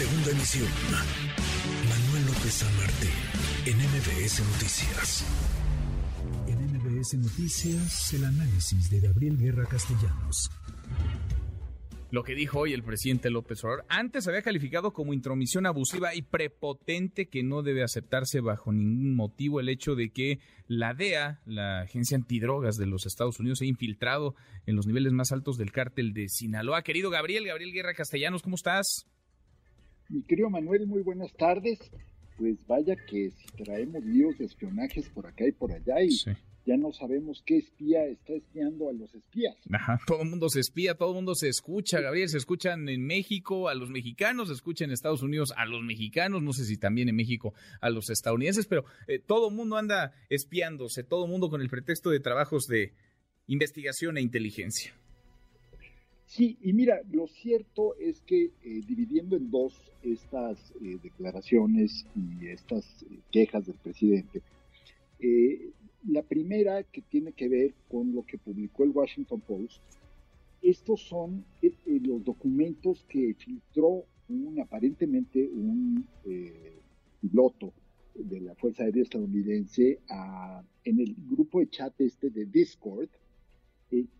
[0.00, 0.66] Segunda emisión.
[1.86, 3.10] Manuel López San Martín,
[3.66, 5.26] en MBS Noticias.
[6.48, 10.50] En MBS Noticias, el análisis de Gabriel Guerra Castellanos
[12.12, 13.84] lo que dijo hoy el presidente López Obrador.
[13.88, 19.60] Antes había calificado como intromisión abusiva y prepotente que no debe aceptarse bajo ningún motivo
[19.60, 23.68] el hecho de que la DEA, la agencia antidrogas de los Estados Unidos, se ha
[23.68, 24.34] infiltrado
[24.66, 26.82] en los niveles más altos del cártel de Sinaloa.
[26.82, 29.06] Querido Gabriel, Gabriel Guerra Castellanos, ¿cómo estás?
[30.10, 31.78] Mi querido Manuel, muy buenas tardes.
[32.36, 36.10] Pues vaya que si traemos líos de espionajes por acá y por allá y
[36.66, 39.54] ya no sabemos qué espía está espiando a los espías.
[39.70, 43.06] Ajá, todo el mundo se espía, todo el mundo se escucha, Gabriel, se escuchan en
[43.06, 46.76] México a los mexicanos, se escucha en Estados Unidos a los mexicanos, no sé si
[46.76, 51.30] también en México a los estadounidenses, pero eh, todo el mundo anda espiándose, todo el
[51.30, 52.94] mundo con el pretexto de trabajos de
[53.46, 54.92] investigación e inteligencia.
[56.30, 62.46] Sí, y mira, lo cierto es que eh, dividiendo en dos estas eh, declaraciones y
[62.46, 64.40] estas quejas del presidente,
[66.08, 69.82] la primera que tiene que ver con lo que publicó el Washington Post.
[70.62, 76.78] Estos son eh, eh, los documentos que filtró un, aparentemente un eh,
[77.20, 77.72] piloto
[78.14, 80.00] de la Fuerza Aérea estadounidense
[80.84, 83.08] en el grupo de chat este de Discord,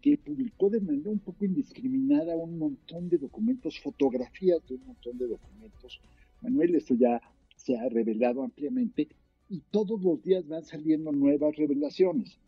[0.00, 5.16] que publicó de manera un poco indiscriminada un montón de documentos, fotografías de un montón
[5.16, 6.00] de documentos.
[6.42, 7.20] Manuel, esto ya
[7.54, 9.08] se ha revelado ampliamente,
[9.48, 12.38] y todos los días van saliendo nuevas revelaciones.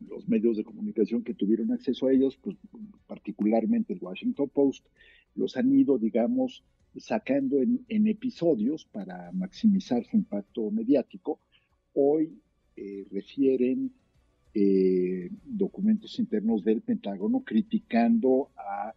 [0.00, 2.56] Los medios de comunicación que tuvieron acceso a ellos, pues,
[3.06, 4.86] particularmente el Washington Post,
[5.34, 6.64] los han ido, digamos,
[6.96, 11.40] sacando en, episodios para maximizar su impacto mediático.
[11.94, 12.40] Hoy
[12.76, 13.92] eh, refieren
[14.54, 18.94] eh, documentos internos del Pentágono criticando a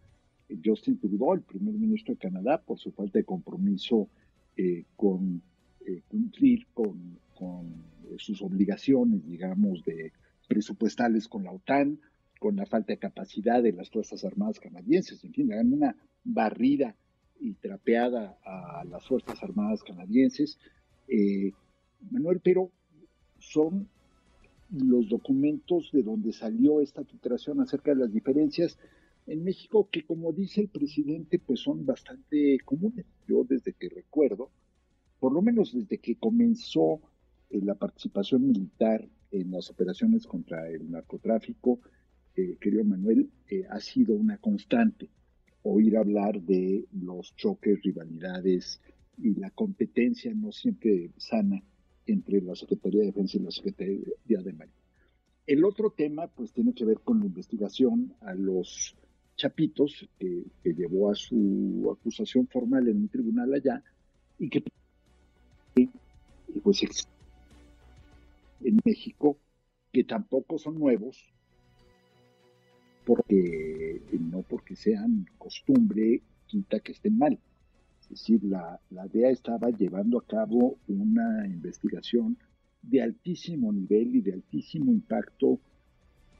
[0.64, 4.08] Justin Trudeau, el primer ministro de Canadá, por su falta de compromiso
[4.56, 5.42] eh, con
[5.86, 7.20] eh, cumplir con,
[8.18, 10.12] sus obligaciones, digamos, de
[10.46, 11.98] presupuestales con la OTAN,
[12.38, 16.94] con la falta de capacidad de las Fuerzas Armadas canadienses, en fin, dan una barrida
[17.40, 20.58] y trapeada a las Fuerzas Armadas canadienses.
[21.08, 21.50] Eh,
[22.12, 22.70] Manuel, pero
[23.40, 23.88] son
[24.72, 28.78] los documentos de donde salió esta filtración acerca de las diferencias
[29.26, 33.06] en México, que como dice el presidente, pues son bastante comunes.
[33.28, 34.50] Yo desde que recuerdo,
[35.20, 37.00] por lo menos desde que comenzó
[37.50, 41.80] eh, la participación militar en las operaciones contra el narcotráfico,
[42.34, 45.10] eh, querido Manuel, eh, ha sido una constante
[45.62, 48.80] oír hablar de los choques, rivalidades
[49.18, 51.62] y la competencia no siempre sana
[52.06, 54.76] entre la Secretaría de Defensa y la Secretaría de Marina.
[55.46, 58.96] El otro tema, pues, tiene que ver con la investigación a los
[59.36, 63.82] chapitos que llevó a su acusación formal en un tribunal allá
[64.38, 64.62] y que
[66.62, 66.82] pues
[68.62, 69.38] en México,
[69.90, 71.32] que tampoco son nuevos,
[73.04, 77.38] porque no porque sean costumbre, quita que estén mal.
[78.12, 82.36] Decir, la, la DEA estaba llevando a cabo una investigación
[82.82, 85.58] de altísimo nivel y de altísimo impacto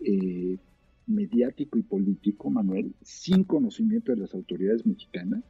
[0.00, 0.58] eh,
[1.06, 5.42] mediático y político, Manuel, sin conocimiento de las autoridades mexicanas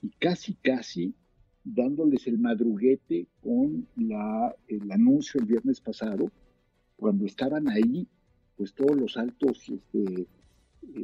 [0.00, 1.14] y casi, casi
[1.62, 6.32] dándoles el madruguete con la, el anuncio el viernes pasado,
[6.96, 8.08] cuando estaban ahí,
[8.56, 10.26] pues todos los altos este, eh,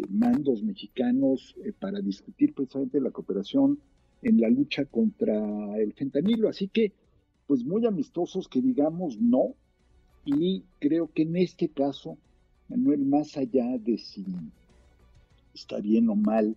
[0.09, 3.79] mandos mexicanos eh, para discutir precisamente la cooperación
[4.25, 5.37] en la lucha contra
[5.79, 6.49] el fentanilo.
[6.49, 6.93] Así que,
[7.47, 9.55] pues muy amistosos que digamos no,
[10.25, 12.19] y creo que en este caso,
[12.69, 14.25] Manuel, más allá de si
[15.55, 16.57] está bien o mal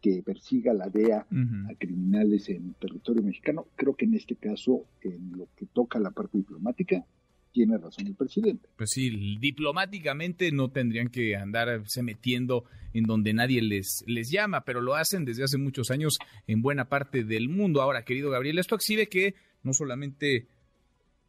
[0.00, 3.66] que persiga la DEA a criminales en territorio mexicano.
[3.74, 7.06] Creo que en este caso, en lo que toca la parte diplomática,
[7.54, 8.68] tiene razón el presidente.
[8.76, 14.80] Pues sí, diplomáticamente no tendrían que andarse metiendo en donde nadie les, les llama, pero
[14.80, 16.18] lo hacen desde hace muchos años
[16.48, 17.80] en buena parte del mundo.
[17.80, 20.48] Ahora, querido Gabriel, esto exhibe que no solamente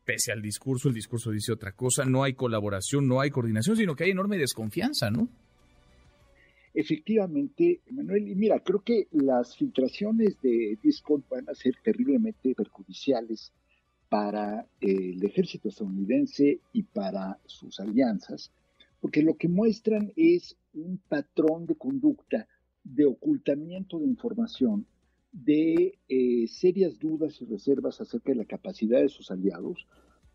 [0.04, 3.96] pese al discurso, el discurso dice otra cosa, no hay colaboración, no hay coordinación, sino
[3.96, 5.30] que hay enorme desconfianza, ¿no?
[6.74, 13.54] Efectivamente, Manuel, y mira, creo que las filtraciones de Discord van a ser terriblemente perjudiciales
[14.10, 18.52] para el ejército estadounidense y para sus alianzas,
[19.00, 22.48] porque lo que muestran es un patrón de conducta
[22.84, 24.86] de ocultamiento de información,
[25.32, 29.88] de eh, serias dudas y reservas acerca de la capacidad de sus aliados.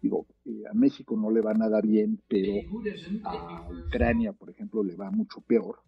[0.03, 2.63] Digo, eh, a México no le va nada bien, pero
[3.25, 5.79] a Ucrania, por ejemplo, le va mucho peor.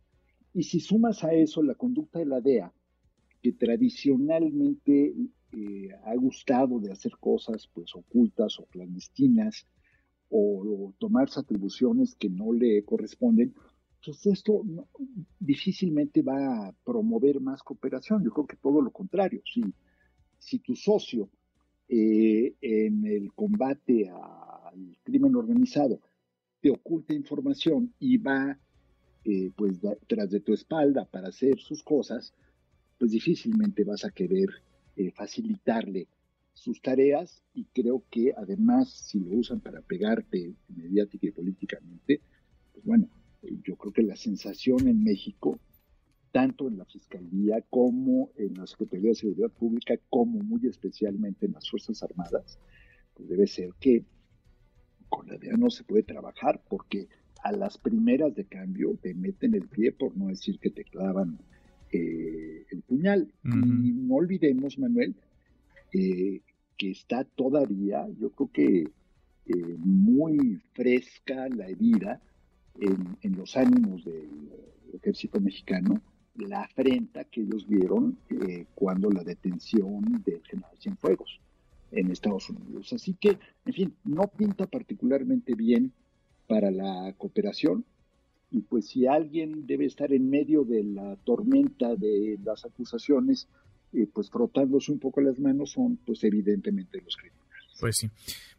[0.55, 2.73] Y si sumas a eso la conducta de la DEA,
[3.43, 5.15] que tradicionalmente
[5.53, 9.67] eh, ha gustado de hacer cosas pues ocultas o clandestinas
[10.31, 13.55] o, tomarse atribuciones que no le corresponden,
[14.05, 14.65] pues esto
[15.39, 18.25] difícilmente va a promover más cooperación.
[18.25, 19.43] Yo creo que todo lo contrario.
[19.45, 19.63] Si,
[20.39, 21.29] si tu socio
[21.89, 26.01] eh, en el combate al crimen organizado
[26.63, 28.59] te oculta información y va
[29.25, 32.33] eh, pues tras de tu espalda para hacer sus cosas,
[32.99, 34.49] pues difícilmente vas a querer
[34.97, 36.09] eh, facilitarle
[36.55, 42.21] sus tareas y creo que además si lo usan para pegarte mediática y políticamente,
[42.73, 43.09] pues bueno,
[43.65, 45.59] yo creo que la sensación en México
[46.33, 51.53] tanto en la Fiscalía como en la Secretaría de Seguridad Pública, como muy especialmente en
[51.53, 52.59] las Fuerzas Armadas,
[53.15, 54.05] pues debe ser que
[55.11, 57.09] con la DEA no se puede trabajar porque
[57.45, 61.39] a las primeras de cambio te meten el pie, por no decir que te clavan
[61.93, 63.33] eh, el puñal.
[63.45, 65.15] Y no olvidemos, Manuel,
[65.93, 66.41] eh,
[66.77, 68.89] que está todavía, yo creo que
[69.47, 72.21] eh, muy fresca la herida
[72.81, 74.29] en, en los ánimos del
[74.95, 76.01] ejército mexicano
[76.37, 81.41] la afrenta que ellos vieron eh, cuando la detención del general Cienfuegos
[81.91, 82.93] en Estados Unidos.
[82.93, 85.93] Así que, en fin, no pinta particularmente bien
[86.47, 87.85] para la cooperación.
[88.53, 93.49] Y pues si alguien debe estar en medio de la tormenta de las acusaciones,
[93.95, 97.43] eh, pues frotándose un poco las manos son pues evidentemente los criminales.
[97.81, 98.09] Pues sí,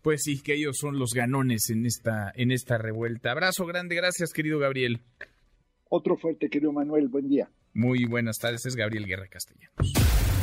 [0.01, 3.31] pues sí, que ellos son los ganones en esta, en esta revuelta.
[3.31, 5.01] Abrazo grande, gracias querido Gabriel.
[5.89, 7.49] Otro fuerte, querido Manuel, buen día.
[7.73, 10.42] Muy buenas tardes, es Gabriel Guerra Castellanos.